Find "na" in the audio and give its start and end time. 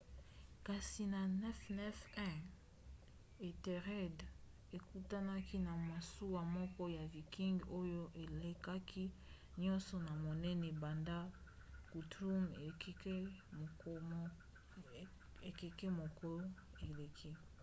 1.13-1.21, 5.67-5.73, 10.05-10.13